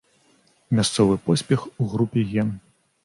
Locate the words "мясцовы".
0.71-1.19